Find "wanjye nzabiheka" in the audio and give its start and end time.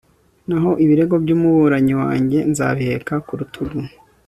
2.01-3.13